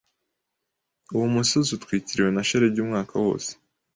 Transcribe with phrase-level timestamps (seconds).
[1.15, 3.49] Uwo musozi utwikiriwe na shelegi umwaka wose.